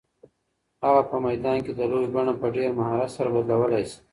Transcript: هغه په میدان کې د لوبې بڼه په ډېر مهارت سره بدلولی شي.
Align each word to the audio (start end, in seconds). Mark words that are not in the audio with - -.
هغه 0.85 1.01
په 1.09 1.15
میدان 1.25 1.57
کې 1.65 1.71
د 1.75 1.81
لوبې 1.91 2.09
بڼه 2.15 2.33
په 2.41 2.47
ډېر 2.55 2.69
مهارت 2.79 3.09
سره 3.17 3.29
بدلولی 3.35 3.83
شي. 3.89 3.99